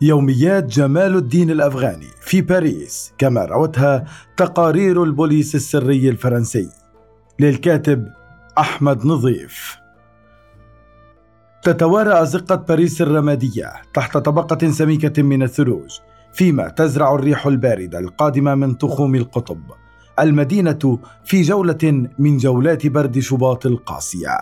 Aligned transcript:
يوميات 0.00 0.64
جمال 0.64 1.16
الدين 1.16 1.50
الأفغاني 1.50 2.06
في 2.20 2.40
باريس 2.40 3.12
كما 3.18 3.44
روتها 3.44 4.04
تقارير 4.36 5.02
البوليس 5.02 5.54
السري 5.54 6.08
الفرنسي. 6.08 6.68
للكاتب 7.40 8.08
أحمد 8.58 9.06
نظيف. 9.06 9.76
تتوارى 11.62 12.22
أزقة 12.22 12.54
باريس 12.54 13.02
الرمادية 13.02 13.72
تحت 13.94 14.16
طبقة 14.16 14.70
سميكة 14.70 15.22
من 15.22 15.42
الثلوج 15.42 15.90
فيما 16.32 16.68
تزرع 16.68 17.14
الريح 17.14 17.46
الباردة 17.46 17.98
القادمة 17.98 18.54
من 18.54 18.78
تخوم 18.78 19.14
القطب 19.14 19.60
المدينة 20.20 20.98
في 21.24 21.42
جولة 21.42 22.08
من 22.18 22.36
جولات 22.36 22.86
برد 22.86 23.18
شباط 23.18 23.66
القاسية. 23.66 24.38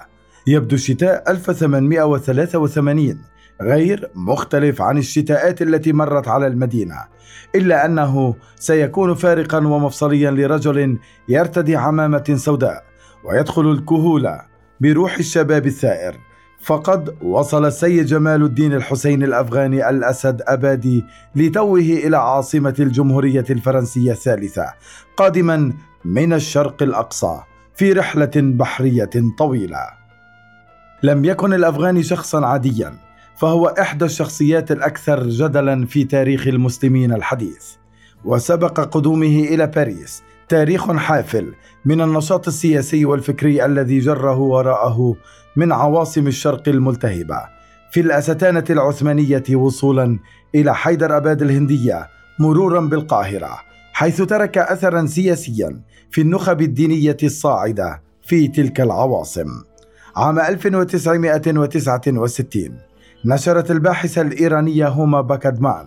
يبدو 0.46 0.76
الشتاء 0.76 1.30
1883 1.30 3.35
غير 3.62 4.10
مختلف 4.14 4.82
عن 4.82 4.98
الشتاءات 4.98 5.62
التي 5.62 5.92
مرت 5.92 6.28
على 6.28 6.46
المدينة 6.46 6.96
إلا 7.54 7.86
أنه 7.86 8.34
سيكون 8.56 9.14
فارقا 9.14 9.58
ومفصليا 9.58 10.30
لرجل 10.30 10.98
يرتدي 11.28 11.76
عمامه 11.76 12.34
سوداء 12.36 12.84
ويدخل 13.24 13.70
الكهوله 13.70 14.40
بروح 14.80 15.18
الشباب 15.18 15.66
الثائر. 15.66 16.16
فقد 16.60 17.22
وصل 17.22 17.64
السيد 17.64 18.06
جمال 18.06 18.42
الدين 18.42 18.72
الحسين 18.72 19.22
الأفغاني 19.22 19.90
الأسد 19.90 20.42
أبادي 20.46 21.04
لتوه 21.36 21.80
إلى 21.80 22.16
عاصمة 22.16 22.74
الجمهورية 22.80 23.44
الفرنسية 23.50 24.12
الثالثة 24.12 24.74
قادما 25.16 25.72
من 26.04 26.32
الشرق 26.32 26.82
الأقصى 26.82 27.40
في 27.74 27.92
رحلة 27.92 28.30
بحرية 28.36 29.10
طويلة. 29.38 29.86
لم 31.02 31.24
يكن 31.24 31.52
الافغاني 31.52 32.02
شخصا 32.02 32.46
عاديا. 32.46 33.05
فهو 33.36 33.66
إحدى 33.66 34.04
الشخصيات 34.04 34.72
الأكثر 34.72 35.28
جدلا 35.28 35.86
في 35.86 36.04
تاريخ 36.04 36.46
المسلمين 36.46 37.12
الحديث 37.12 37.66
وسبق 38.24 38.80
قدومه 38.80 39.26
إلى 39.26 39.66
باريس 39.66 40.22
تاريخ 40.48 40.92
حافل 40.92 41.54
من 41.84 42.00
النشاط 42.00 42.46
السياسي 42.46 43.04
والفكري 43.04 43.64
الذي 43.64 43.98
جره 43.98 44.38
وراءه 44.38 45.16
من 45.56 45.72
عواصم 45.72 46.26
الشرق 46.26 46.68
الملتهبة 46.68 47.40
في 47.90 48.00
الأستانة 48.00 48.64
العثمانية 48.70 49.44
وصولا 49.52 50.18
إلى 50.54 50.74
حيدر 50.74 51.16
أباد 51.16 51.42
الهندية 51.42 52.08
مرورا 52.38 52.80
بالقاهرة 52.80 53.58
حيث 53.92 54.22
ترك 54.22 54.58
اثرا 54.58 55.06
سياسيا 55.06 55.80
في 56.10 56.20
النخب 56.20 56.60
الدينية 56.60 57.16
الصاعدة 57.22 58.02
في 58.22 58.48
تلك 58.48 58.80
العواصم. 58.80 59.48
عام 60.16 60.38
1969 60.38 62.78
نشرت 63.28 63.70
الباحثة 63.70 64.22
الإيرانية 64.22 64.88
هوما 64.88 65.20
باكدامن 65.20 65.86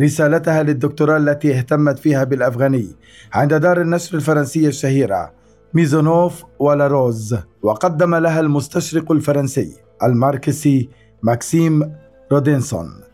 رسالتها 0.00 0.62
للدكتوراه 0.62 1.16
التي 1.16 1.58
اهتمت 1.58 1.98
فيها 1.98 2.24
بالأفغاني 2.24 2.88
عند 3.32 3.54
دار 3.54 3.80
النشر 3.80 4.16
الفرنسية 4.16 4.68
الشهيرة 4.68 5.32
ميزونوف 5.74 6.44
ولاروز 6.58 7.36
وقدم 7.62 8.14
لها 8.14 8.40
المستشرق 8.40 9.12
الفرنسي 9.12 9.76
الماركسي 10.02 10.88
ماكسيم 11.22 11.92
رودينسون. 12.32 13.07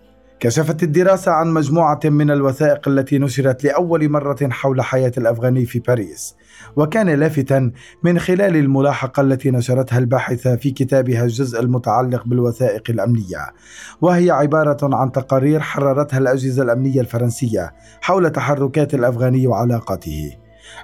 كشفت 0.45 0.83
الدراسة 0.83 1.33
عن 1.33 1.51
مجموعة 1.51 2.01
من 2.05 2.31
الوثائق 2.31 2.89
التي 2.89 3.19
نشرت 3.19 3.65
لأول 3.65 4.09
مرة 4.09 4.49
حول 4.51 4.83
حياة 4.83 5.13
الأفغاني 5.19 5.67
في 5.67 5.79
باريس 5.79 6.35
وكان 6.77 7.11
لافتا 7.11 7.73
من 8.03 8.19
خلال 8.19 8.57
الملاحقة 8.57 9.21
التي 9.21 9.51
نشرتها 9.51 9.99
الباحثة 9.99 10.57
في 10.57 10.71
كتابها 10.71 11.25
الجزء 11.25 11.61
المتعلق 11.61 12.27
بالوثائق 12.27 12.83
الأمنية. 12.91 13.53
وهي 14.01 14.31
عبارة 14.31 14.97
عن 14.97 15.13
تقارير 15.13 15.61
حررتها 15.61 16.19
الأجهزة 16.19 16.63
الأمنية 16.63 17.01
الفرنسية 17.01 17.73
حول 18.01 18.31
تحركات 18.31 18.95
الأفغاني 18.95 19.47
وعلاقاته. 19.47 20.37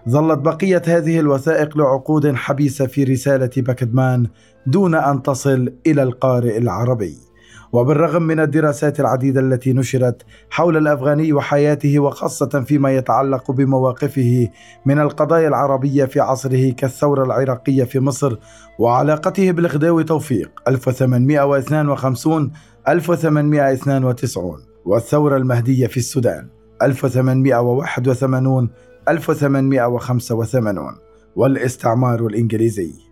ظلت 0.09 0.39
بقية 0.39 0.83
هذه 0.87 1.21
الوثائق 1.21 1.79
لعقود 1.79 2.35
حبيسة 2.35 2.87
في 2.87 3.05
رسالة 3.05 3.51
باكدمان 3.57 4.27
دون 4.67 4.95
أن 4.95 5.23
تصل 5.23 5.73
إلى 5.87 6.03
القارئ 6.03 6.59
العربي. 6.59 7.30
وبالرغم 7.73 8.23
من 8.23 8.41
الدراسات 8.41 9.01
العديدة 9.01 9.41
التي 9.41 9.73
نشرت 9.73 10.23
حول 10.51 10.77
الأفغاني 10.77 11.33
وحياته 11.33 12.01
وخاصة 12.01 12.65
فيما 12.67 12.97
يتعلق 12.97 13.51
بمواقفه 13.51 14.49
من 14.87 14.99
القضايا 14.99 15.49
العربية 15.49 16.05
في 16.05 16.21
عصره 16.21 16.71
كالثورة 16.71 17.25
العراقية 17.25 17.85
في 17.85 18.01
مصر 18.01 18.37
وعلاقته 18.79 19.51
بالغداوي 19.51 20.05
توفيق 20.05 20.51
1852 20.69 22.51
1892 22.89 24.57
والثورة 24.85 25.37
المهدية 25.37 25.87
في 25.87 25.97
السودان 25.97 26.49
1881 26.83 28.71
1885 29.09 30.99
والاستعمار 31.37 32.27
الإنجليزي. 32.27 33.10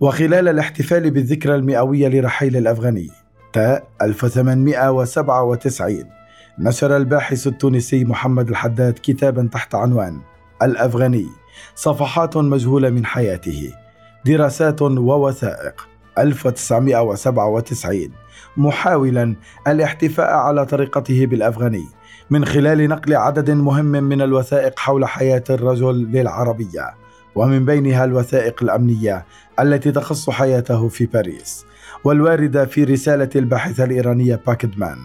وخلال 0.00 0.48
الاحتفال 0.48 1.10
بالذكرى 1.10 1.54
المئوية 1.54 2.08
لرحيل 2.08 2.56
الأفغاني 2.56 3.08
تاء 3.52 3.88
1897 4.02 6.04
نشر 6.58 6.96
الباحث 6.96 7.46
التونسي 7.46 8.04
محمد 8.04 8.48
الحداد 8.48 8.98
كتابا 9.02 9.48
تحت 9.52 9.74
عنوان 9.74 10.20
الأفغاني 10.62 11.26
صفحات 11.74 12.36
مجهولة 12.36 12.90
من 12.90 13.06
حياته 13.06 13.72
دراسات 14.26 14.82
ووثائق 14.82 15.88
1997 16.18 18.08
محاولا 18.56 19.36
الاحتفاء 19.66 20.34
على 20.34 20.66
طريقته 20.66 21.26
بالأفغاني 21.26 21.84
من 22.30 22.44
خلال 22.44 22.88
نقل 22.88 23.14
عدد 23.14 23.50
مهم 23.50 23.86
من 23.86 24.22
الوثائق 24.22 24.78
حول 24.78 25.04
حياة 25.04 25.44
الرجل 25.50 25.94
للعربية. 25.94 26.94
ومن 27.38 27.64
بينها 27.64 28.04
الوثائق 28.04 28.62
الأمنية 28.62 29.24
التي 29.60 29.92
تخص 29.92 30.30
حياته 30.30 30.88
في 30.88 31.06
باريس 31.06 31.64
والواردة 32.04 32.64
في 32.64 32.84
رسالة 32.84 33.28
الباحثة 33.36 33.84
الإيرانية 33.84 34.40
باكدمان. 34.46 34.98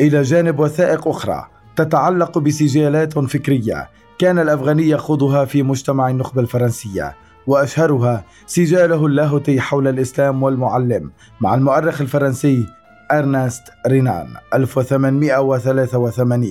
إلى 0.00 0.22
جانب 0.22 0.60
وثائق 0.60 1.08
أخرى 1.08 1.46
تتعلق 1.76 2.38
بسجالات 2.38 3.18
فكرية 3.18 3.90
كان 4.18 4.38
الأفغاني 4.38 4.88
يخوضها 4.88 5.44
في 5.44 5.62
مجتمع 5.62 6.08
النخبة 6.08 6.40
الفرنسية 6.40 7.16
وأشهرها 7.46 8.24
سجاله 8.46 9.06
اللاهوتي 9.06 9.60
حول 9.60 9.88
الإسلام 9.88 10.42
والمعلم 10.42 11.10
مع 11.40 11.54
المؤرخ 11.54 12.00
الفرنسي 12.00 12.66
أرنست 13.12 13.62
رينان 13.86 14.28
1883 14.54 16.50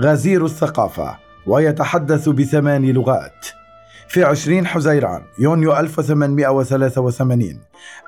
غزير 0.00 0.44
الثقافة 0.44 1.16
ويتحدث 1.46 2.28
بثمان 2.28 2.90
لغات. 2.90 3.46
في 4.08 4.24
20 4.24 4.66
حزيران 4.66 5.22
يونيو 5.38 5.76
1883 5.76 7.60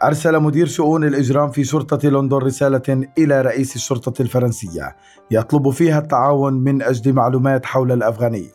أرسل 0.05 0.41
مدير 0.41 0.66
شؤون 0.66 1.05
الإجرام 1.05 1.50
في 1.50 1.65
شرطة 1.65 2.09
لندن 2.09 2.37
رسالة 2.37 3.06
إلى 3.19 3.43
رئيس 3.43 3.77
الشرطة 3.77 4.22
الفرنسية 4.22 4.97
يطلب 5.31 5.71
فيها 5.71 5.99
التعاون 5.99 6.55
من 6.55 6.83
أجل 6.83 7.12
معلومات 7.12 7.66
حول 7.66 7.93
الأفغاني. 7.93 8.50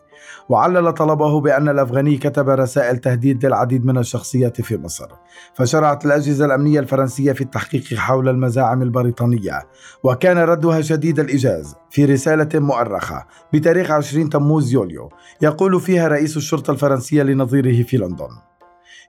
وعلل 0.50 0.94
طلبه 0.94 1.42
بأن 1.42 1.70
الأفغاني 1.70 2.18
كتب 2.18 2.50
رسائل 2.50 2.98
تهديد 2.98 3.46
للعديد 3.46 3.86
من 3.86 3.98
الشخصيات 3.98 4.62
في 4.62 4.78
مصر 4.78 5.08
فشرعت 5.54 6.06
الأجهزة 6.06 6.46
الأمنية 6.46 6.80
الفرنسية 6.80 7.32
في 7.32 7.42
التحقيق 7.42 7.94
حول 7.94 8.30
المزاعم 8.30 8.82
البريطانية 8.82 9.62
وكان 10.04 10.38
ردها 10.38 10.82
شديد 10.82 11.20
الإيجاز 11.20 11.76
في 11.90 12.06
رسالة 12.06 12.60
مؤرخة 12.60 13.26
بتاريخ 13.54 13.92
20 13.92 14.30
تموز 14.30 14.74
يوليو 14.74 15.10
يقول 15.42 15.82
فيها 15.82 16.08
رئيس 16.08 16.38
الشرطة 16.38 16.72
الفرنسية 16.72 17.24
لنظيره 17.24 17.84
في 17.84 17.98
لندن 17.98 18.30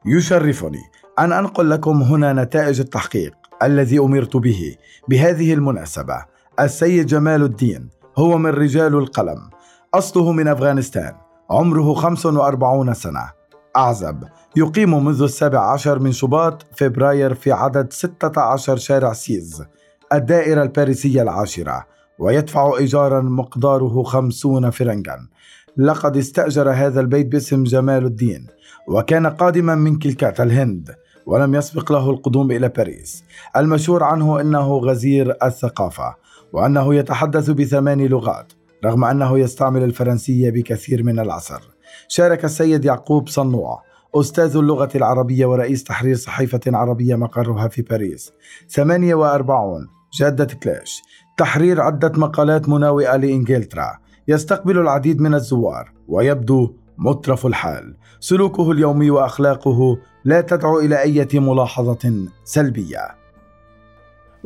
يشرفني 0.06 0.82
أن 1.19 1.32
أنقل 1.32 1.70
لكم 1.70 2.02
هنا 2.02 2.32
نتائج 2.32 2.80
التحقيق 2.80 3.32
الذي 3.62 3.98
أمرت 3.98 4.36
به 4.36 4.76
بهذه 5.08 5.54
المناسبة. 5.54 6.24
السيد 6.60 7.06
جمال 7.06 7.42
الدين 7.42 7.88
هو 8.19 8.38
من 8.38 8.50
رجال 8.50 8.94
القلم 8.94 9.50
أصله 9.94 10.32
من 10.32 10.48
أفغانستان. 10.48 11.12
عمره 11.50 11.94
45 11.94 12.94
سنة. 12.94 13.30
أعزب. 13.76 14.24
يقيم 14.56 15.04
منذ 15.04 15.22
السابع 15.22 15.72
عشر 15.72 15.98
من 15.98 16.12
شباط 16.12 16.66
فبراير 16.76 17.34
في 17.34 17.52
عدد 17.52 17.92
16 17.92 18.76
شارع 18.76 19.12
سيز 19.12 19.64
الدائرة 20.12 20.62
الباريسية 20.62 21.22
العاشرة 21.22 21.86
ويدفع 22.18 22.76
إيجارا 22.78 23.20
مقداره 23.20 24.02
خمسون 24.02 24.70
فرنجا. 24.70 25.28
لقد 25.76 26.16
استأجر 26.16 26.70
هذا 26.70 27.00
البيت 27.00 27.26
باسم 27.26 27.64
جمال 27.64 28.04
الدين 28.04 28.46
وكان 28.88 29.26
قادما 29.26 29.74
من 29.74 29.98
كلكاتا 29.98 30.42
الهند 30.42 30.94
ولم 31.26 31.54
يسبق 31.54 31.92
له 31.92 32.10
القدوم 32.10 32.50
إلى 32.50 32.68
باريس. 32.68 33.24
المشهور 33.56 34.04
عنه 34.04 34.40
أنه 34.40 34.76
غزير 34.78 35.36
الثقافة 35.42 36.14
وأنه 36.52 36.94
يتحدث 36.94 37.50
بثمان 37.50 38.06
لغات 38.06 38.52
رغم 38.84 39.05
أنه 39.05 39.38
يستعمل 39.38 39.82
الفرنسية 39.82 40.50
بكثير 40.50 41.02
من 41.02 41.19
العصر. 41.19 41.61
شارك 42.08 42.44
السيد 42.44 42.84
يعقوب 42.84 43.28
صنوع 43.28 43.82
أستاذ 44.14 44.56
اللغة 44.56 44.88
العربية 44.94 45.46
ورئيس 45.46 45.84
تحرير 45.84 46.14
صحيفة 46.14 46.61
عربية 46.67 47.14
مقرها 47.14 47.69
في 47.69 47.82
باريس. 47.82 48.32
48 48.69 49.87
جادة 50.19 50.55
كلاش. 50.62 51.02
تحرير 51.38 51.81
عدة 51.81 52.12
مقالات 52.17 52.69
مناوئة 52.69 53.17
لإنجلترا. 53.17 53.99
يستقبل 54.28 54.79
العديد 54.79 55.20
من 55.20 55.34
الزوار 55.34 55.93
ويبدو 56.08 56.75
مترف 56.99 57.46
الحال. 57.46 57.96
سلوكه 58.20 58.70
اليومي 58.70 59.11
وأخلاقه 59.11 59.99
لا 60.25 60.40
تدعو 60.40 60.81
إلى 60.81 61.02
أي 61.02 61.29
ملاحظة 61.34 62.26
سلبية. 62.44 63.25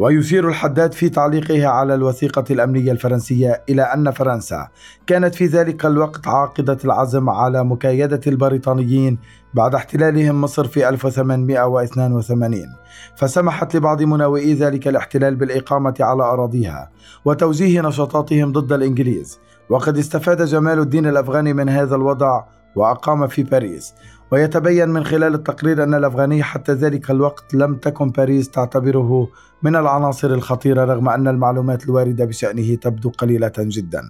ويشير 0.00 0.49
الحداد 0.49 0.93
في 0.93 1.08
تعليقه 1.08 1.67
على 1.67 1.94
الوثيقة 1.94 2.44
الأمنية 2.50 2.93
الفرنسية 2.93 3.62
إلى 3.69 3.82
أن 3.82 4.11
فرنسا 4.11 4.69
كانت 5.06 5.35
في 5.35 5.47
ذلك 5.47 5.87
الوقت 5.87 6.29
عاقدة 6.29 6.79
العزم 6.85 7.31
على 7.31 7.64
مكايدة 7.64 8.20
البريطانيين 8.26 9.19
بعد 9.55 9.75
احتلالهم 9.75 10.41
مصر 10.41 10.67
في 10.67 10.88
1882 10.88 12.61
فسمحت 13.17 13.76
لبعض 13.76 14.02
مناوئي 14.02 14.55
ذلك 14.55 14.88
الاحتلال 14.88 15.37
بالإقامة 15.37 15.94
على 16.00 16.23
أراضيها 16.23 16.91
وتوجيه 17.25 17.81
نشاطاتهم 17.81 18.52
ضد 18.52 18.73
الإنجليز. 18.73 19.38
وقد 19.70 19.99
استفاد 19.99 20.43
جمال 20.43 20.79
الدين 20.79 21.06
الأفغاني 21.06 21.52
من 21.52 21.69
هذا 21.69 21.97
الوضع 21.97 22.44
وأقام 22.76 23.26
في 23.26 23.43
باريس. 23.43 23.94
ويتبين 24.32 24.88
من 24.88 25.05
خلال 25.05 25.35
التقرير 25.35 25.82
أن 25.82 25.94
الأفغاني 25.94 26.43
حتى 26.43 26.73
ذلك 26.73 27.11
الوقت 27.11 27.55
لم 27.55 27.75
تكن 27.75 28.11
باريس 28.11 28.50
تعتبره 28.50 29.29
من 29.62 29.77
العناصر 29.77 30.31
الخطيرة 30.31 30.85
رغم 30.85 31.09
أن 31.09 31.29
المعلومات 31.29 31.85
الواردة 31.85 32.25
بشأنه 32.25 32.75
تبدو 32.75 33.11
قليلة 33.11 33.53
جدا. 33.59 34.03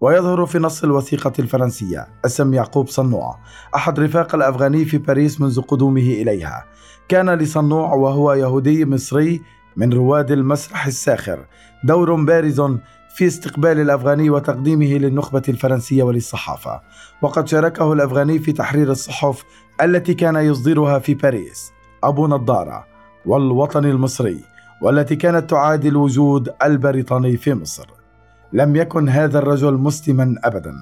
ويظهر 0.00 0.46
في 0.46 0.58
نص 0.58 0.84
الوثيقة 0.84 1.32
الفرنسية 1.38 2.08
اسم 2.26 2.54
يعقوب 2.54 2.88
صنوع 2.88 3.38
أحد 3.74 4.00
رفاق 4.00 4.34
الأفغاني 4.34 4.84
في 4.84 4.98
باريس 4.98 5.40
منذ 5.40 5.60
قدومه 5.60 6.00
إليها. 6.00 6.64
كان 7.08 7.30
لصنوع 7.30 7.94
وهو 7.94 8.32
يهودي 8.32 8.84
مصري 8.84 9.42
من 9.76 9.92
رواد 9.92 10.30
المسرح 10.30 10.86
الساخر 10.86 11.46
دور 11.84 12.24
بارز 12.24 12.62
في 13.14 13.26
استقبال 13.26 13.80
الأفغاني 13.80 14.30
وتقديمه 14.30 14.86
للنخبة 14.86 15.42
الفرنسية 15.48 16.02
وللصحافة. 16.02 16.80
وقد 17.22 17.48
شاركه 17.48 17.92
الأفغاني 17.92 18.38
في 18.38 18.52
تحرير 18.52 18.90
الصحف 18.90 19.44
التي 19.82 20.14
كان 20.14 20.36
يصدرها 20.36 20.98
في 20.98 21.14
باريس. 21.14 21.72
أبو 22.04 22.26
نضارة 22.26 22.86
والوطن 23.26 23.84
المصري 23.84 24.40
والتي 24.82 25.16
كانت 25.16 25.50
تعادل 25.50 25.96
وجود 25.96 26.54
البريطاني 26.62 27.36
في 27.36 27.54
مصر. 27.54 27.86
لم 28.52 28.76
يكن 28.76 29.08
هذا 29.08 29.38
الرجل 29.38 29.74
مسلما 29.74 30.34
ابدا. 30.44 30.74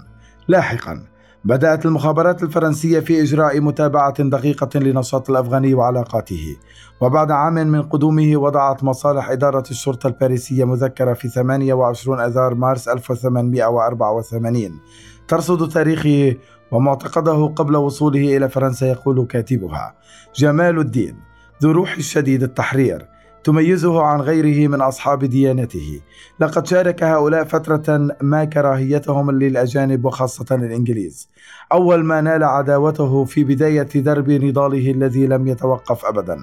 لاحقا 0.49 1.03
بدأت 1.45 1.87
المخابرات 1.87 2.43
الفرنسية 2.43 3.01
في 3.01 3.23
إجراء 3.23 3.61
متابعة 3.61 4.23
دقيقة 4.23 4.79
لنشاط 4.81 5.31
الأفغاني 5.31 5.75
وعلاقاته. 5.75 6.57
وبعد 7.01 7.31
عام 7.31 7.55
من 7.55 7.83
قدومه 7.83 8.37
وضعت 8.37 8.85
مصالح 8.85 9.31
إدارة 9.31 9.65
الشرطة 9.71 10.07
الباريسية 10.07 10.65
مذكرة 10.65 11.13
في 11.13 11.29
28 11.29 12.21
أذار 12.21 12.55
مارس 12.55 12.89
1884 12.89 14.81
ترصد 15.29 15.69
تاريخه 15.69 16.37
ومعتقده 16.71 17.47
قبل 17.47 17.77
وصوله 17.77 18.37
إلى 18.37 18.49
فرنسا 18.49 18.87
يقول 18.87 19.27
كاتبها 19.27 19.95
جمال 20.37 20.79
الدين 20.79 21.17
ذو 21.63 21.71
روح 21.71 21.97
الشديد 21.97 22.43
التحرير 22.43 23.10
تميزه 23.45 24.03
عن 24.03 24.21
غيره 24.21 24.69
من 24.69 24.81
أصحاب 24.81 25.25
ديانته. 25.25 26.01
لقد 26.41 26.67
شارك 26.67 27.03
هؤلاء 27.03 27.45
فترة 27.45 28.09
ما 28.21 28.45
كراهيتهم 28.45 29.31
للأجانب 29.31 30.05
وخاصة 30.05 30.55
الإنجليز. 30.55 31.29
أول 31.73 32.05
ما 32.05 32.21
نال 32.21 32.45
عداوته 32.45 33.25
في 33.25 33.45
بداية 33.45 33.89
درب 33.95 34.31
نضاله 34.31 34.91
الذي 34.91 35.27
لم 35.27 35.47
يتوقف 35.47 36.05
ابدا. 36.05 36.39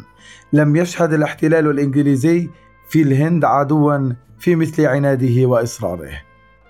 لم 0.53 0.75
يشهد 0.75 1.13
الاحتلال 1.13 1.69
الإنجليزي 1.69 2.49
في 2.89 3.01
الهند 3.01 3.45
عدوا 3.45 4.13
في 4.39 4.55
مثل 4.55 4.85
عناده 4.85 5.45
وإصراره. 5.45 6.11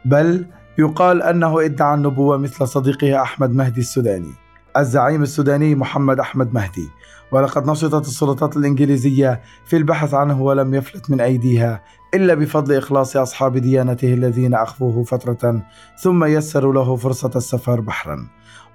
بل 0.06 0.46
يقال 0.78 1.22
أنه 1.22 1.66
ادعى 1.66 1.96
النبوة 1.96 2.38
مثل 2.38 2.68
صديقه 2.68 3.22
أحمد 3.22 3.56
مهدي 3.56 3.82
السوداني. 3.82 4.47
الزعيم 4.78 5.22
السوداني 5.22 5.76
محمد 5.76 6.20
أحمد 6.20 6.54
مهدي. 6.54 6.90
ولقد 7.32 7.70
نشطت 7.70 8.08
السلطات 8.08 8.58
الإنجليزية 8.58 9.42
في 9.66 9.78
البحث 9.78 10.14
عنه 10.14 10.42
ولم 10.42 10.74
يفلت 10.74 11.12
من 11.12 11.22
أيديها 11.22 11.84
إلا 12.14 12.34
بفضل 12.34 12.78
إخلاص 12.78 13.18
أصحاب 13.18 13.58
ديانته 13.58 14.14
الذين 14.14 14.54
أخفوه 14.54 15.04
فترة 15.04 15.62
ثم 16.02 16.26
يسروا 16.26 16.74
له 16.74 16.96
فرصة 16.96 17.32
السفر 17.36 17.80
بحرا. 17.80 18.28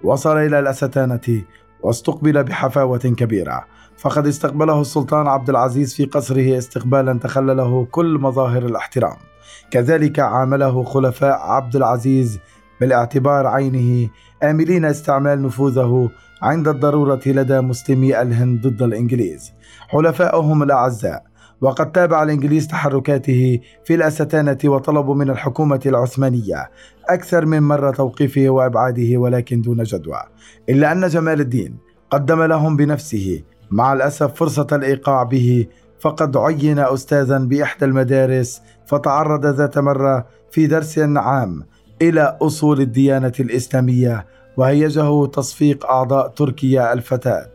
وصل 0.04 0.36
إلى 0.36 0.58
الأستانة 0.58 1.42
واستقبل 1.82 2.44
بحفاوة 2.44 2.98
كبيرة. 2.98 3.64
فقد 3.96 4.26
استقبله 4.26 4.80
السلطان 4.80 5.26
عبد 5.26 5.50
العزيز 5.50 5.94
في 5.94 6.04
قصره 6.04 6.58
استقبالا 6.58 7.18
تخلله 7.18 7.86
كل 7.90 8.18
مظاهر 8.18 8.66
الاحترام. 8.66 9.16
كذلك 9.70 10.18
عامله 10.18 10.82
خلفاء 10.82 11.38
عبد 11.40 11.76
العزيز 11.76 12.38
بالاعتبار 12.80 13.46
عينه 13.46 14.08
آملين 14.42 14.84
استعمال 14.84 15.42
نفوذه 15.42 16.10
عند 16.42 16.68
الضرورة 16.68 17.20
لدى 17.26 17.60
مسلمي 17.60 18.22
الهند 18.22 18.66
ضد 18.66 18.82
الإنجليز. 18.82 19.52
حلفائهم 19.88 20.62
الأعزاء 20.62 21.22
وقد 21.60 21.92
تابع 21.92 22.22
الإنجليز 22.22 22.66
تحركاته 22.68 23.60
في 23.84 23.94
الأستانة 23.94 24.58
وطلبوا 24.64 25.14
من 25.14 25.30
الحكومة 25.30 25.80
العثمانية 25.86 26.70
أكثر 27.08 27.46
من 27.46 27.62
مرة 27.62 27.90
توقيفه 27.90 28.48
وإبعاده 28.50 29.16
ولكن 29.16 29.60
دون 29.60 29.82
جدوى. 29.82 30.22
إلا 30.68 30.92
أن 30.92 31.08
جمال 31.08 31.40
الدين 31.40 31.76
قدم 32.10 32.42
لهم 32.42 32.76
بنفسه 32.76 33.42
مع 33.70 33.92
الأسف 33.92 34.34
فرصة 34.34 34.66
الإيقاع 34.72 35.22
به 35.22 35.66
فقد 36.00 36.36
عين 36.36 36.78
أستاذا 36.78 37.38
بإحدى 37.38 37.84
المدارس 37.84 38.62
فتعرض 38.86 39.46
ذات 39.46 39.78
مرة 39.78 40.26
في 40.50 40.66
درس 40.66 40.98
عام 40.98 41.62
إلى 42.08 42.38
أصول 42.42 42.80
الديانة 42.80 43.32
الإسلامية 43.40 44.26
وهيجه 44.56 45.26
تصفيق 45.26 45.86
أعضاء 45.86 46.28
تركيا 46.28 46.92
الفتاة. 46.92 47.52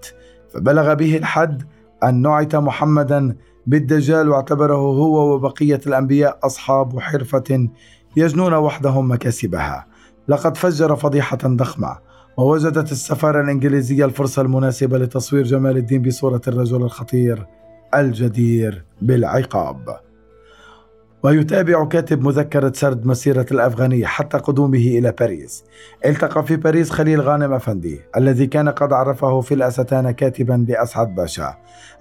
فبلغ 0.54 0.94
به 0.94 1.18
الحد 1.18 1.64
أن 2.04 2.22
نعت 2.22 2.56
محمدا 2.56 3.36
بالدجال 3.68 4.30
واعتبره 4.30 4.76
هو 4.76 5.34
وبقية 5.34 5.80
الأنبياء 5.88 6.40
أصحاب 6.44 7.00
حرفة 7.00 7.70
يجنون 8.16 8.54
وحدهم 8.54 9.12
مكاسبها. 9.12 9.86
لقد 10.28 10.58
فجر 10.58 10.96
فضيحة 10.96 11.38
ضخمة 11.46 11.98
ووجدت 12.38 12.92
السفارة 12.92 13.42
الإنجليزية 13.42 14.06
الفرصة 14.06 14.42
المناسبة 14.42 14.98
لتصوير 14.98 15.44
جمال 15.44 15.78
الدين 15.78 16.02
بصورة 16.02 16.42
الرجل 16.48 16.84
الخطير 16.84 17.46
الجدير 17.96 18.86
بالعقاب. 19.02 20.07
ويتابع 21.24 21.86
كاتب 21.86 22.22
مذكرة 22.22 22.72
سرد 22.76 23.06
مسيرة 23.06 23.46
الأفغاني 23.52 24.06
حتى 24.06 24.38
قدومه 24.38 24.78
إلى 24.78 25.14
باريس. 25.20 25.64
التقى 26.06 26.44
في 26.44 26.56
باريس 26.56 26.90
خليل 26.90 27.22
غانم 27.22 27.54
أفندي 27.54 28.02
الذي 28.18 28.48
كان 28.48 28.70
قد 28.70 28.94
عرفه 28.94 29.42
في 29.42 29.54
الأستانة 29.54 30.12
كاتبا 30.12 30.66
لأسعد 30.70 31.16
باشا. 31.16 31.56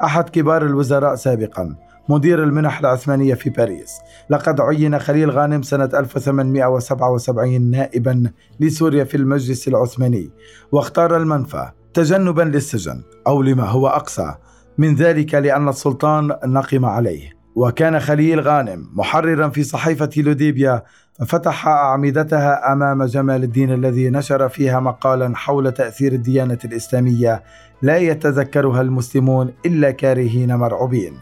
أحد 0.04 0.28
كبار 0.28 0.62
الوزراء 0.66 1.14
سابقا 1.14 1.76
مدير 2.08 2.42
المنح 2.42 2.78
العثمانية 2.78 3.34
في 3.34 3.50
باريس. 3.50 3.98
لقد 4.30 4.60
عين 4.60 4.98
خليل 4.98 5.30
غانم 5.30 5.62
سنة 5.62 5.90
1877 5.94 7.70
نائبا 7.70 8.30
لسوريا 8.60 9.04
في 9.04 9.16
المجلس 9.16 9.68
العثماني 9.68 10.30
واختار 10.72 11.16
المنفى 11.16 11.70
تجنبا 11.94 12.42
للسجن 12.42 13.02
أو 13.26 13.42
لما 13.42 13.64
هو 13.64 13.88
أقصى. 13.88 14.34
من 14.78 14.94
ذلك 14.94 15.34
لأن 15.34 15.68
السلطان 15.68 16.36
نقم 16.44 16.84
عليه. 16.84 17.35
وكان 17.56 18.00
خليل 18.00 18.40
غانم 18.40 18.90
محررا 18.94 19.48
في 19.48 19.62
صحيفة 19.62 20.10
لوديبيا 20.16 20.82
ففتح 21.18 21.68
أعمدتها 21.68 22.72
أمام 22.72 23.04
جمال 23.04 23.42
الدين 23.42 23.72
الذي 23.72 24.10
نشر 24.10 24.48
فيها 24.48 24.80
مقالا 24.80 25.36
حول 25.36 25.72
تأثير 25.72 26.12
الديانة 26.12 26.58
الإسلامية 26.64 27.42
لا 27.82 27.96
يتذكرها 27.96 28.80
المسلمون 28.80 29.52
إلا 29.66 29.90
كارهين 29.90 30.56
مرعوبين 30.56 31.12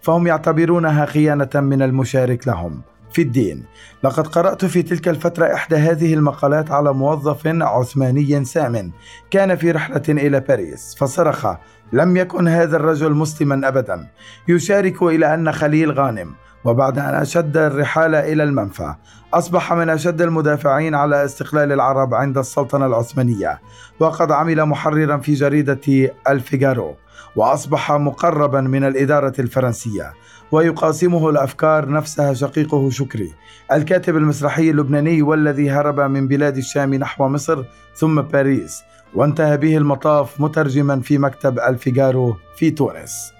فهم 0.00 0.26
يعتبرونها 0.26 1.06
خيانة 1.06 1.50
من 1.54 1.82
المشارك 1.82 2.48
لهم. 2.48 2.91
في 3.12 3.22
الدين. 3.22 3.64
لقد 4.04 4.26
قرأت 4.26 4.64
في 4.64 4.82
تلك 4.82 5.08
الفترة 5.08 5.54
إحدى 5.54 5.76
هذه 5.76 6.14
المقالات 6.14 6.70
على 6.70 6.92
موظف 6.92 7.46
عثماني 7.46 8.44
سام 8.44 8.92
كان 9.30 9.56
في 9.56 9.70
رحلة 9.70 10.02
إلى 10.08 10.40
باريس 10.40 10.96
فصرخ 10.98 11.46
لم 11.92 12.16
يكن 12.16 12.48
هذا 12.48 12.76
الرجل 12.76 13.12
مسلما 13.12 13.68
ابدا. 13.68 14.08
يشارك 14.48 15.02
إلى 15.02 15.34
أن 15.34 15.52
خليل 15.52 15.92
غانم 15.92 16.34
وبعد 16.64 16.98
أن 16.98 17.14
أشد 17.14 17.56
الرحال 17.56 18.14
إلى 18.14 18.42
المنفى 18.42 18.94
أصبح 19.34 19.72
من 19.72 19.90
أشد 19.90 20.22
المدافعين 20.22 20.94
على 20.94 21.24
استقلال 21.24 21.72
العرب 21.72 22.14
عند 22.14 22.38
السلطنة 22.38 22.86
العثمانية 22.86 23.60
وقد 24.00 24.32
عمل 24.32 24.64
محررا 24.66 25.16
في 25.16 25.34
جريدة 25.34 26.10
الفيغارو 26.28 26.96
وأصبح 27.36 27.92
مقربا 27.92 28.60
من 28.60 28.84
الإدارة 28.84 29.32
الفرنسية. 29.38 30.12
ويقاسمه 30.52 31.30
الأفكار 31.30 31.90
نفسها 31.90 32.34
شقيقه 32.34 32.90
شكري. 32.90 33.32
الكاتب 33.72 34.16
المسرحي 34.16 34.70
اللبناني 34.70 35.22
والذي 35.22 35.70
هرب 35.70 36.00
من 36.00 36.28
بلاد 36.28 36.56
الشام 36.56 36.94
نحو 36.94 37.28
مصر 37.28 37.64
ثم 37.96 38.20
باريس 38.20 38.82
وانتهى 39.14 39.56
به 39.56 39.76
المطاف 39.76 40.40
مترجما 40.40 41.00
في 41.00 41.18
مكتب 41.18 41.58
الفيغارو 41.58 42.36
في 42.56 42.70
تونس. 42.70 43.32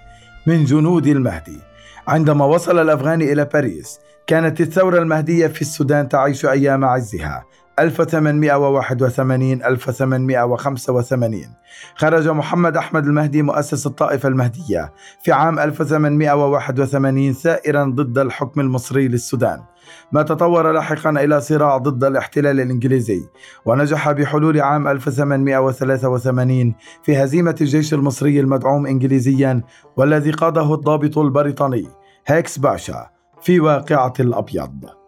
من 0.47 0.65
جنود 0.65 1.07
المهدي. 1.07 1.59
عندما 2.07 2.45
وصل 2.45 2.79
الأفغاني 2.79 3.33
إلى 3.33 3.45
باريس 3.45 3.99
كانت 4.27 4.61
الثورة 4.61 4.99
المهدية 4.99 5.47
في 5.47 5.61
السودان 5.61 6.09
تعيش 6.09 6.45
أيام 6.45 6.85
عزها. 6.85 7.45
1881 7.79 9.63
1885 9.63 11.41
خرج 11.95 12.29
محمد 12.29 12.77
أحمد 12.77 13.05
المهدي 13.05 13.41
مؤسس 13.41 13.87
الطائفة 13.87 14.29
المهدية 14.29 14.93
في 15.23 15.31
عام 15.31 15.59
1881 15.59 17.33
ثائرا 17.33 17.83
ضد 17.83 18.17
الحكم 18.17 18.61
المصري 18.61 19.07
للسودان. 19.07 19.59
ما 20.11 20.23
تطور 20.23 20.71
لاحقا 20.71 21.09
إلى 21.09 21.41
صراع 21.41 21.77
ضد 21.77 22.03
الاحتلال 22.03 22.59
الإنجليزي 22.59 23.21
ونجح 23.65 24.11
بحلول 24.11 24.61
عام 24.61 24.87
1883 24.87 26.75
في 27.03 27.23
هزيمة 27.23 27.55
الجيش 27.61 27.93
المصري 27.93 28.39
المدعوم 28.39 28.87
إنجليزيا 28.87 29.61
والذي 29.97 30.31
قاده 30.31 30.73
الضابط 30.73 31.17
البريطاني 31.17 31.87
هيكس 32.27 32.57
باشا 32.57 33.09
في 33.41 33.59
واقعة 33.59 34.13
الأبيض. 34.19 35.02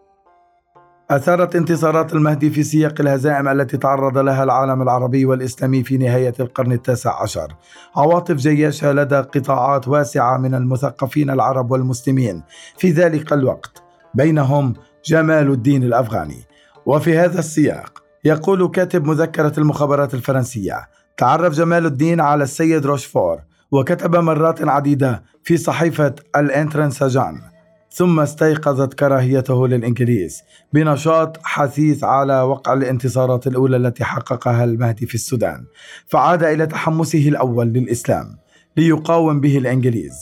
أثارت 1.12 1.56
انتصارات 1.56 2.14
المهدي 2.14 2.50
في 2.50 2.64
سياق 2.64 3.02
الهزائم 3.02 3.48
التي 3.48 3.78
تعرض 3.78 4.18
لها 4.18 4.44
العالم 4.44 4.82
العربي 4.82 5.26
والإسلامي 5.26 5.84
في 5.84 5.98
نهاية 5.98 6.34
القرن 6.40 6.72
التاسع 6.72 7.22
عشر. 7.22 7.56
عواطف 7.96 8.36
جياشة 8.36 8.92
لدى 8.92 9.16
قطاعات 9.16 9.88
واسعة 9.88 10.38
من 10.38 10.56
المثقفين 10.56 11.30
العرب 11.30 11.72
والمسلمين 11.72 12.44
في 12.78 12.92
ذلك 12.92 13.34
الوقت. 13.34 13.84
بينهم 14.14 14.74
جمال 15.06 15.52
الدين 15.52 15.84
الأفغاني. 15.84 16.44
وفي 16.86 17.18
هذا 17.18 17.40
السياق 17.40 18.04
يقول 18.24 18.68
كاتب 18.68 19.06
مذكرة 19.06 19.54
المخابرات 19.58 20.14
الفرنسية 20.14 20.88
تعرف 21.18 21.54
جمال 21.54 21.86
الدين 21.86 22.22
على 22.22 22.44
السيد 22.44 22.86
روشفور 22.86 23.40
وكتب 23.72 24.16
مرات 24.16 24.68
عديدة 24.68 25.24
في 25.44 25.58
صحيفة 25.58 26.16
الإنترنساجان. 26.36 27.55
ثم 27.96 28.20
استيقظت 28.20 28.94
كراهيته 28.94 29.68
للإنجليز 29.68 30.42
بنشاط 30.74 31.38
حثيث 31.44 32.04
على 32.04 32.42
وقع 32.42 32.74
الانتصارات 32.74 33.48
الأولى 33.48 33.78
التي 33.78 34.04
حققها 34.04 34.64
المهدي 34.64 35.06
في 35.06 35.16
السودان 35.16 35.66
فعاد 36.08 36.44
إلى 36.44 36.68
تحمسه 36.68 37.30
الأول 37.30 37.68
للإسلام 37.68 38.38
ليقاوم 38.78 39.40
به 39.40 39.58
الإنجليز 39.58 40.14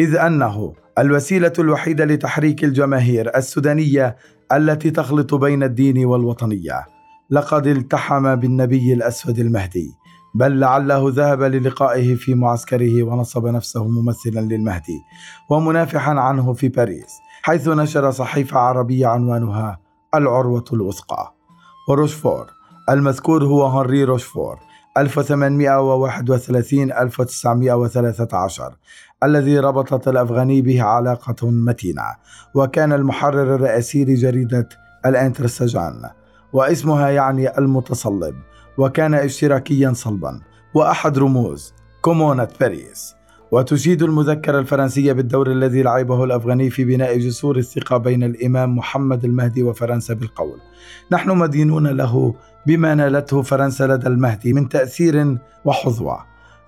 إذ 0.00 0.16
أنه 0.16 0.72
الوسيلة 0.98 1.52
الوحيدة 1.58 2.04
لتحريك 2.04 2.64
الجماهير 2.64 3.36
السودانية 3.36 4.16
التي 4.52 4.90
تخلط 4.90 5.34
بين 5.34 5.62
الدين 5.62 6.04
والوطنية. 6.04 6.86
لقد 7.30 7.66
التحم 7.66 8.34
بالنبي 8.36 8.92
الأسود 8.92 9.38
المهدي 9.38 9.99
بل 10.34 10.60
لعله 10.60 11.10
ذهب 11.10 11.42
للقائه 11.42 12.14
في 12.14 12.34
معسكره 12.34 13.02
ونصب 13.02 13.46
نفسه 13.46 13.88
ممثلا 13.88 14.40
للمهدي 14.40 15.02
ومنافحا 15.50 16.12
عنه 16.12 16.52
في 16.52 16.68
باريس 16.68 17.10
حيث 17.42 17.68
نشر 17.68 18.10
صحيفة 18.10 18.58
عربية 18.58 19.06
عنوانها 19.06 19.80
العروة 20.14 20.64
الوثقى. 20.72 21.34
وروشفور 21.88 22.46
المذكور 22.90 23.44
هو 23.44 23.66
هنري 23.66 24.04
روشفور 24.04 24.58
1831 24.98 26.92
1913 26.92 28.76
الذي 29.22 29.58
ربطت 29.58 30.08
الأفغاني 30.08 30.62
به 30.62 30.82
علاقة 30.82 31.50
متينة 31.50 32.02
وكان 32.54 32.92
المحرر 32.92 33.54
الرئيسي 33.54 34.04
لجريدة 34.04 34.68
الأنترسجان 35.06 36.10
واسمها 36.52 37.08
يعني 37.08 37.58
المتصلب 37.58 38.34
وكان 38.80 39.14
اشتراكيا 39.14 39.92
صلبا. 39.92 40.40
وأحد 40.74 41.18
رموز 41.18 41.74
كومونة 42.00 42.48
باريس 42.60 43.14
وتشيد 43.52 44.02
المذكرة 44.02 44.58
الفرنسية 44.58 45.12
بالدور 45.12 45.52
الذي 45.52 45.82
لعبه 45.82 46.24
الأفغاني 46.24 46.70
في 46.70 46.84
بناء 46.84 47.18
جسور 47.18 47.56
الثقة 47.56 47.96
بين 47.96 48.22
الإمام 48.22 48.76
محمد 48.76 49.24
المهدي 49.24 49.62
وفرنسا 49.62 50.14
بالقول. 50.14 50.58
نحن 51.12 51.30
مدينون 51.30 51.86
له 51.86 52.34
بما 52.66 52.94
نالته 52.94 53.42
فرنسا 53.42 53.86
لدى 53.86 54.06
المهدي 54.06 54.52
من 54.52 54.68
تأثير 54.68 55.38
وحظوة. 55.64 56.18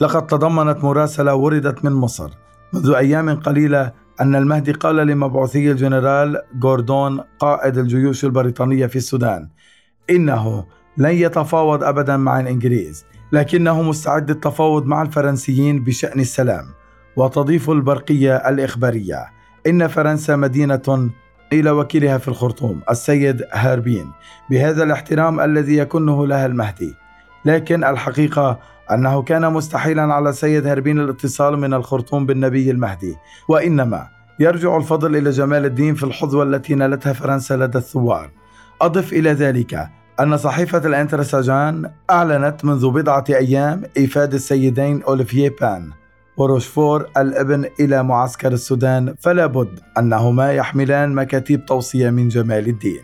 لقد 0.00 0.26
تضمنت 0.26 0.84
مراسلة 0.84 1.34
وردت 1.34 1.84
من 1.84 1.92
مصر. 1.92 2.30
منذ 2.72 2.94
أيام 2.94 3.40
قليلة 3.40 3.92
أن 4.20 4.34
المهدي 4.34 4.72
قال 4.72 4.96
لمبعوثي 4.96 5.70
الجنرال 5.70 6.42
جوردون 6.54 7.20
قائد 7.38 7.78
الجيوش 7.78 8.24
البريطانية 8.24 8.86
في 8.86 8.96
السودان 8.96 9.48
إنه 10.10 10.64
لن 10.96 11.10
يتفاوض 11.10 11.84
ابدا 11.84 12.16
مع 12.16 12.40
الإنجليز 12.40 13.04
لكنه 13.32 13.82
مستعد 13.82 14.30
للتفاوض 14.30 14.86
مع 14.86 15.02
الفرنسيين 15.02 15.84
بشأن 15.84 16.20
السلام. 16.20 16.64
وتضيف 17.16 17.70
البرقية 17.70 18.36
الإخبارية 18.36 19.26
إن 19.66 19.88
فرنسا 19.88 20.36
مدينة 20.36 21.10
إلى 21.52 21.70
وكيلها 21.70 22.18
في 22.18 22.28
الخرطوم 22.28 22.80
السيد 22.90 23.42
هاربين 23.52 24.10
بهذا 24.50 24.82
الاحترام 24.82 25.40
الذي 25.40 25.76
يكنه 25.76 26.26
لها 26.26 26.46
المهدي. 26.46 26.94
لكن 27.44 27.84
الحقيقة 27.84 28.58
أنه 28.90 29.22
كان 29.22 29.52
مستحيلا 29.52 30.02
على 30.02 30.28
السيد 30.28 30.66
هاربين 30.66 31.00
الاتصال 31.00 31.56
من 31.58 31.74
الخرطوم 31.74 32.26
بالنبي 32.26 32.70
المهدي. 32.70 33.16
وإنما 33.48 34.08
يرجع 34.40 34.76
الفضل 34.76 35.16
إلى 35.16 35.30
جمال 35.30 35.64
الدين 35.64 35.94
في 35.94 36.02
الحظوة 36.02 36.42
التي 36.42 36.74
نالتها 36.74 37.12
فرنسا 37.12 37.56
لدى 37.56 37.78
الثوار. 37.78 38.30
أضف 38.80 39.12
إلى 39.12 39.32
ذلك 39.32 39.88
أن 40.20 40.36
صحيفة 40.36 40.78
الانترساجان 40.78 41.90
أعلنت 42.10 42.64
منذ 42.64 42.90
بضعة 42.90 43.24
أيام 43.30 43.82
إيفاد 43.96 44.34
السيدين 44.34 45.02
أوليفييه 45.02 45.54
بان 45.60 45.90
وروشفور 46.36 47.06
الابن 47.16 47.64
إلى 47.80 48.02
معسكر 48.02 48.52
السودان 48.52 49.14
فلا 49.20 49.46
بد 49.46 49.80
أنهما 49.98 50.52
يحملان 50.52 51.14
مكاتيب 51.14 51.66
توصية 51.66 52.10
من 52.10 52.28
جمال 52.28 52.68
الدين. 52.68 53.02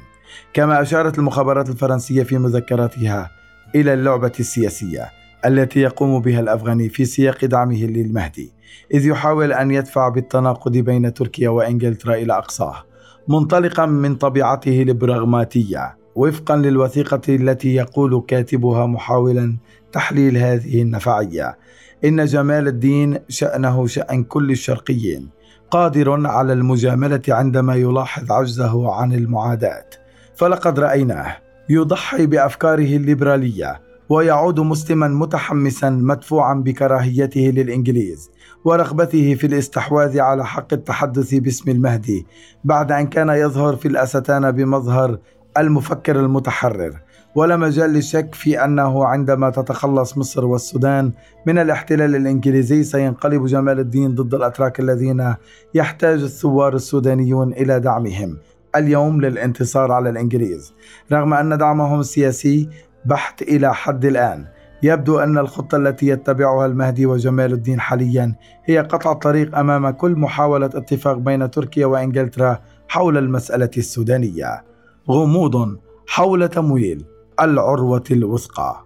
كما 0.53 0.83
أشارت 0.83 1.19
المخابرات 1.19 1.69
الفرنسية 1.69 2.23
في 2.23 2.39
مذكراتها 2.39 3.31
إلى 3.75 3.95
اللعبة 3.95 4.33
السياسية 4.41 5.11
التي 5.47 5.81
يقوم 5.81 6.21
بها 6.21 6.41
الأفغاني 6.41 6.89
في 6.89 7.05
سياق 7.05 7.45
دعمه 7.45 7.85
للمهدي 7.85 8.53
إذ 8.95 9.07
يحاول 9.07 9.53
أن 9.53 9.71
يدفع 9.71 10.09
بالتناقض 10.09 10.73
بين 10.73 11.15
تركيا 11.15 11.49
وإنجلترا 11.49 12.15
إلى 12.15 12.33
أقصاه 12.33 12.85
منطلقا 13.29 13.87
من 13.87 14.15
طبيعته 14.15 14.83
البراغماتية 14.83 15.97
وفقا 16.19 16.57
للوثيقة 16.57 17.21
التي 17.29 17.75
يقول 17.75 18.25
كاتبها 18.29 18.87
محاولا 18.87 19.57
تحليل 19.93 20.37
هذه 20.37 20.83
النفعية. 20.83 21.59
إن 22.05 22.25
جمال 22.25 22.69
الدين 22.69 23.19
شأنه 23.29 23.87
شأن 23.87 24.25
كل 24.25 24.51
الشرقيين 24.51 25.29
قادر 25.71 26.27
على 26.27 26.53
المجاملة 26.53 27.23
عندما 27.29 27.75
يلاحظ 27.75 28.33
عجزه 28.33 28.95
عن 28.95 29.13
المعاداة 29.13 29.91
فلقد 30.35 30.81
رأيناه 30.81 31.37
يضحي 31.69 32.27
بأفكاره 32.27 32.97
الليبرالية 32.97 33.81
ويعود 34.09 34.61
مسلما 34.61 35.09
متحمسا 35.09 35.91
مدفوعا 35.91 36.55
بكراهيته 36.55 37.41
للإنجليز 37.41 38.31
ورغبته 38.65 39.35
في 39.35 39.47
الاستحواذ 39.47 40.21
على 40.21 40.47
حق 40.47 40.73
التحدث 40.73 41.35
باسم 41.35 41.71
المهدي 41.71 42.27
بعد 42.65 42.93
أن 42.93 43.07
كان 43.07 43.29
يظهر 43.29 43.77
في 43.77 43.89
الأستانة 43.89 44.51
بمظهر 44.51 45.19
المفكر 45.59 46.21
المتحرر. 46.21 47.01
ولا 47.35 47.57
مجال 47.57 47.91
للشك 47.91 48.35
في 48.35 48.65
أنه 48.65 49.05
عندما 49.05 49.51
تتخلص 49.51 50.19
مصر 50.19 50.45
والسودان 50.45 51.13
من 51.47 51.59
الاحتلال 51.59 52.17
الإنجليزي 52.17 52.85
سينقلب 52.85 53.47
جمال 53.47 53.79
الدين 53.79 54.15
ضد 54.15 54.35
الأتراك 54.35 54.81
الذين 54.81 55.35
يحتاج 55.75 56.23
الثوار 56.23 56.75
السودانيون 56.75 57.53
إلى 57.53 57.81
دعمهم. 57.81 58.37
اليوم 58.77 59.21
للانتصار 59.21 59.93
على 59.93 60.11
الإنجليز. 60.11 60.75
رغم 61.13 61.35
أن 61.35 61.59
دعمهم 61.59 62.01
السياسي 62.01 62.69
بحت 63.05 63.43
إلى 63.43 63.75
حد 63.75 64.05
الآن 64.05 64.47
يبدو 64.83 65.19
أن 65.19 65.39
الخطة 65.39 65.77
التي 65.77 66.07
يتبعها 66.07 66.67
المهدي 66.67 67.07
وجمال 67.07 67.53
الدين 67.53 67.81
حاليا 67.81 68.35
هي 68.65 68.79
قطع 68.79 69.13
الطريق 69.13 69.59
أمام 69.59 69.91
كل 69.91 70.13
محاولة 70.13 70.67
اتفاق 70.67 71.17
بين 71.17 71.51
تركيا 71.51 71.87
وإنجلترا 71.87 72.59
حول 72.89 73.19
المسألة 73.19 73.71
السودانية. 73.77 74.68
غموض 75.11 75.79
حول 76.07 76.49
تمويل 76.49 77.05
العروة 77.41 78.05
الوثقى. 78.11 78.85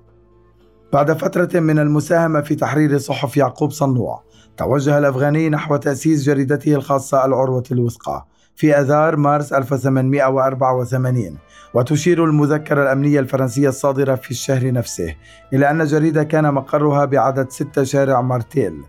بعد 0.93 1.12
فترة 1.12 1.61
من 1.61 1.79
المساهمة 1.79 2.41
في 2.41 2.55
تحرير 2.55 2.99
صحف 2.99 3.37
يعقوب 3.37 3.71
صنوع 3.71 4.23
توجه 4.57 4.99
الأفغاني 4.99 5.49
نحو 5.49 5.76
تأسيس 5.76 6.23
جريدته 6.25 6.75
الخاصة 6.75 7.25
العروة 7.25 7.64
الوثقى 7.73 8.26
في 8.57 8.75
أذار 8.75 9.17
مارس 9.17 9.52
1884 9.52 11.38
وتشير 11.75 12.25
المذكرة 12.25 12.83
الأمنية 12.83 13.21
الفرنسية 13.21 13.69
الصادرة 13.69 14.14
في 14.14 14.31
الشهر 14.31 14.73
نفسه 14.73 15.14
إلى 15.52 15.71
أن 15.71 15.81
الجريدة 15.81 16.23
كان 16.23 16.55
مقرها 16.55 17.05
بعدد 17.05 17.50
ستة 17.50 17.85
شارع 17.85 18.21
مارتيل 18.21 18.83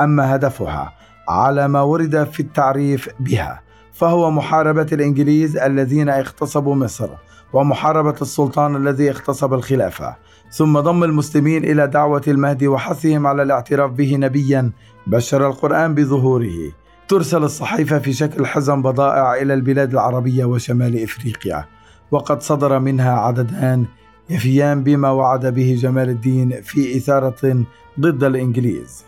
أما 0.00 0.34
هدفها 0.34 0.92
على 1.28 1.68
ما 1.68 1.82
ورد 1.82 2.24
في 2.24 2.40
التعريف 2.40 3.08
بها. 3.20 3.69
فهو 4.00 4.30
محاربة 4.30 4.86
الإنجليز 4.92 5.56
الذين 5.56 6.08
اغتصبوا 6.08 6.74
مصر 6.74 7.08
ومحاربة 7.52 8.14
السلطان 8.22 8.76
الذي 8.76 9.10
اغتصب 9.10 9.54
الخلافة. 9.54 10.16
ثم 10.52 10.80
ضم 10.80 11.04
المسلمين 11.04 11.64
إلى 11.64 11.86
دعوة 11.86 12.22
المهدي 12.28 12.68
وحثهم 12.68 13.26
على 13.26 13.42
الاعتراف 13.42 13.90
به 13.90 14.16
نبيا 14.16 14.70
بشر 15.06 15.46
القرآن 15.46 15.94
بظهوره. 15.94 16.72
ترسل 17.08 17.42
الصحيفة 17.44 17.98
في 17.98 18.12
شكل 18.12 18.46
حزم 18.46 18.82
بضائع 18.82 19.34
إلى 19.34 19.54
البلاد 19.54 19.92
العربية 19.92 20.44
وشمال 20.44 21.02
إفريقيا. 21.02 21.64
وقد 22.10 22.42
صدر 22.42 22.78
منها 22.78 23.12
عددان 23.12 23.86
يفيان 24.30 24.82
بما 24.82 25.10
وعد 25.10 25.46
به 25.46 25.78
جمال 25.80 26.08
الدين 26.08 26.62
في 26.62 26.96
إثارة 26.96 27.64
ضد 28.00 28.24
الإنجليز. 28.24 29.04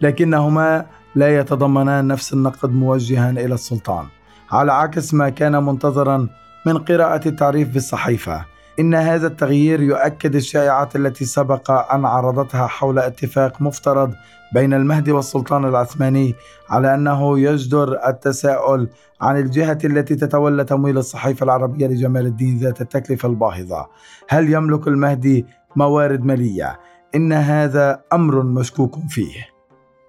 لكنهما 0.00 0.86
لا 1.14 1.38
يتضمنان 1.38 2.06
نفس 2.06 2.32
النقد 2.32 2.72
موجها 2.72 3.30
إلى 3.30 3.54
السلطان. 3.54 4.06
على 4.52 4.72
عكس 4.72 5.14
ما 5.14 5.28
كان 5.28 5.64
منتظرا 5.64 6.28
من 6.66 6.78
قراءة 6.78 7.28
التعريف 7.28 7.68
بالصحيفة 7.68 8.44
إن 8.78 8.94
هذا 8.94 9.26
التغيير 9.26 9.80
يؤكد 9.80 10.34
الشائعات 10.34 10.96
التي 10.96 11.24
سبق 11.24 11.70
أن 11.94 12.04
عرضتها 12.04 12.66
حول 12.66 12.98
اتفاق 12.98 13.62
مفترض 13.62 14.14
بين 14.54 14.74
المهدي 14.74 15.12
والسلطان 15.12 15.64
العثماني 15.64 16.34
على 16.70 16.94
أنه 16.94 17.40
يجدر 17.40 18.08
التساؤل 18.08 18.88
عن 19.20 19.36
الجهة 19.38 19.78
التي 19.84 20.14
تتولى 20.14 20.64
تمويل 20.64 20.98
الصحيفة 20.98 21.44
العربية 21.44 21.86
لجمال 21.86 22.26
الدين 22.26 22.58
ذات 22.58 22.80
التكلفة 22.80 23.28
الباهظة. 23.28 23.86
هل 24.28 24.52
يملك 24.52 24.88
المهدي 24.88 25.46
موارد 25.76 26.24
مالية؟ 26.24 26.80
إن 27.14 27.32
هذا 27.32 28.00
أمر 28.12 28.42
مشكوك 28.42 28.98
فيه. 29.08 29.51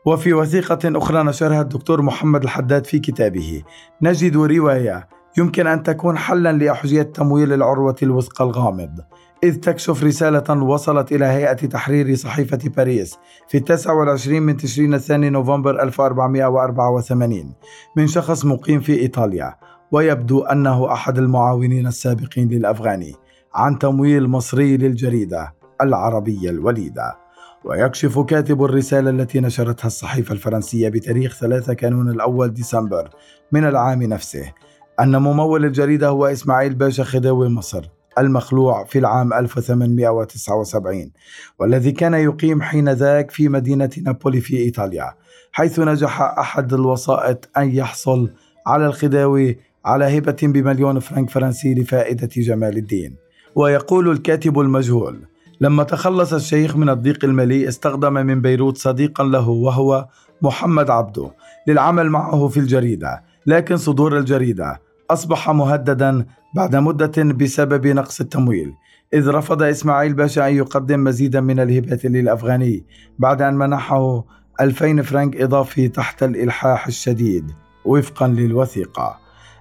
وفي 0.06 0.34
وثيقة 0.34 0.80
أخرى 0.86 1.24
نشرها 1.24 1.62
الدكتور 1.62 2.02
محمد 2.02 2.44
الحداد 2.44 2.86
في 2.86 3.00
كتابه. 3.00 3.64
نجد 4.02 4.38
رواية 4.38 5.08
يمكن 5.38 5.68
أن 5.68 5.84
تكون 5.84 6.18
حلا 6.18 6.52
لأحجية 6.52 7.02
تمويل 7.02 7.54
العروة 7.54 7.96
الوثقى 8.04 8.44
الغامض. 8.44 9.00
إذ 9.44 9.56
تكشف 9.56 10.04
رسالة 10.04 10.64
وصلت 10.64 11.12
إلى 11.12 11.26
هيئة 11.26 11.54
تحرير 11.54 12.16
صحيفة 12.16 12.60
باريس 12.78 13.18
في 13.48 13.60
29 13.60 14.42
من 14.42 14.58
تشرين 14.58 14.94
الثاني 14.94 15.30
نوفمبر 15.30 15.84
1484 15.84 17.56
من 17.98 18.08
شخص 18.08 18.46
مقيم 18.46 18.80
في 18.80 19.00
إيطاليا 19.00 19.56
ويبدو 19.92 20.42
أنه 20.44 20.94
أحد 20.94 21.18
المعاونين 21.18 21.88
السابقين 21.88 22.48
للأفغاني 22.48 23.16
عن 23.56 23.80
تمويل 23.80 24.28
مصري 24.28 24.78
للجريدة 24.78 25.54
العربية 25.82 26.50
الوليدة. 26.50 27.23
ويكشف 27.66 28.20
كاتب 28.20 28.64
الرسالة 28.64 29.10
التي 29.10 29.40
نشرتها 29.40 29.88
الصحيفة 29.88 30.34
الفرنسية 30.34 30.90
بتاريخ 30.90 31.40
3 31.40 31.74
كانون 31.74 32.10
الأول 32.10 32.54
ديسمبر 32.54 33.10
من 33.52 33.66
العام 33.66 34.04
نفسه 34.04 34.52
أن 35.00 35.22
ممول 35.22 35.66
الجريدة 35.66 36.08
هو 36.08 36.26
إسماعيل 36.26 36.76
باشا 36.76 37.04
خديوي 37.04 37.50
مصر 37.50 37.90
المخلوع 38.18 38.84
في 38.84 39.00
العام 39.00 39.34
1879 39.34 41.12
والذي 41.60 41.92
كان 41.92 42.14
يقيم 42.14 42.62
حين 42.62 42.90
ذاك 42.90 43.32
في 43.32 43.50
مدينة 43.50 43.90
نابولي 44.06 44.42
في 44.42 44.58
إيطاليا 44.58 45.14
حيث 45.52 45.80
نجح 45.80 46.22
أحد 46.22 46.74
الوسائط 46.74 47.50
أن 47.58 47.76
يحصل 47.76 48.30
على 48.68 48.86
الخداوي 48.86 49.58
على 49.86 50.18
هبة 50.18 50.38
بمليون 50.42 51.00
فرنك 51.00 51.30
فرنسي 51.30 51.74
لفائدة 51.74 52.30
جمال 52.38 52.78
الدين. 52.78 53.16
ويقول 53.56 54.12
الكاتب 54.12 54.60
المجهول 54.60 55.20
لما 55.64 55.84
تخلص 55.84 56.34
الشيخ 56.34 56.76
من 56.76 56.90
الضيق 56.90 57.26
المالي 57.26 57.68
استخدم 57.68 58.14
من 58.14 58.42
بيروت 58.42 58.78
صديقا 58.78 59.24
له 59.24 59.50
وهو 59.50 60.08
محمد 60.42 60.90
عبده 60.90 61.32
للعمل 61.68 62.10
معه 62.10 62.48
في 62.48 62.60
الجريدة. 62.60 63.24
لكن 63.46 63.78
صدور 63.78 64.18
الجريدة 64.18 64.82
أصبح 65.12 65.50
مهددا 65.50 66.26
بعد 66.56 66.76
مدة 66.76 67.24
بسبب 67.24 67.88
نقص 67.88 68.22
التمويل 68.22 68.74
إذ 69.14 69.30
رفض 69.30 69.62
إسماعيل 69.62 70.14
باشا 70.14 70.48
أن 70.48 70.56
يقدم 70.56 71.04
مزيدا 71.04 71.42
من 71.42 71.60
الهبات 71.60 72.06
للأفغاني 72.06 72.86
بعد 73.20 73.42
أن 73.42 73.54
منحه 73.54 74.24
2000 74.62 75.02
فرنك 75.02 75.42
إضافي 75.42 75.88
تحت 75.88 76.24
الإلحاح 76.24 76.88
الشديد 76.88 77.52
وفقا 77.86 78.28
للوثيقة. 78.28 79.18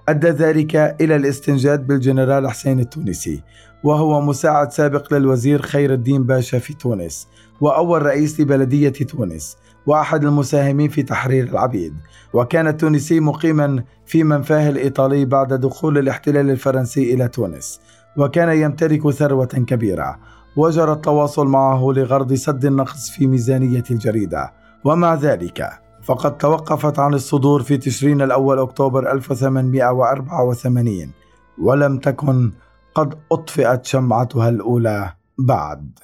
أدى 0.09 0.29
ذلك 0.29 0.75
إلى 0.75 1.15
الاستنجاد 1.15 1.87
بالجنرال 1.87 2.49
حسين 2.49 2.79
التونسي 2.79 3.43
وهو 3.83 4.21
مساعد 4.21 4.71
سابق 4.71 5.13
للوزير 5.13 5.61
خير 5.61 5.93
الدين 5.93 6.23
باشا 6.23 6.59
في 6.59 6.73
تونس 6.73 7.27
وأول 7.61 8.01
رئيس 8.01 8.39
لبلدية 8.39 8.89
تونس 8.89 9.57
وأحد 9.85 10.25
المساهمين 10.25 10.89
في 10.89 11.03
تحرير 11.03 11.47
العبيد. 11.47 11.93
وكان 12.33 12.67
التونسي 12.67 13.19
مقيما 13.19 13.83
في 14.05 14.23
منفاه 14.23 14.69
الإيطالي 14.69 15.25
بعد 15.25 15.53
دخول 15.53 15.97
الاحتلال 15.97 16.49
الفرنسي 16.49 17.13
إلى 17.13 17.27
تونس 17.27 17.79
وكان 18.17 18.57
يمتلك 18.57 19.09
ثروة 19.09 19.45
كبيرة. 19.45 20.19
وجرى 20.57 20.91
التواصل 20.91 21.47
معه 21.47 21.91
لغرض 21.95 22.33
سد 22.33 22.65
النقص 22.65 23.09
في 23.09 23.27
ميزانية 23.27 23.83
الجريدة. 23.91 24.53
ومع 24.83 25.15
ذلك 25.15 25.69
فقد 26.03 26.37
توقفت 26.37 26.99
عن 26.99 27.13
الصدور 27.13 27.63
في 27.63 27.77
تشرين 27.77 28.21
الأول 28.21 28.59
أكتوبر 28.59 29.11
1884 29.11 31.11
ولم 31.57 31.97
تكن 31.97 32.51
قد 32.95 33.19
أطفئت 33.31 33.85
شمعتها 33.85 34.49
الأولى 34.49 35.13
بعد. 35.37 35.99